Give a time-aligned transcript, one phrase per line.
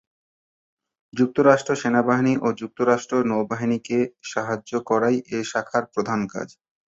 [1.13, 3.97] যুক্তরাষ্ট্র সেনাবাহিনী ও যুক্তরাষ্ট্র নৌবাহিনীকে
[4.31, 6.47] সাহায্য করাই এ শাখার প্রধান কাজ।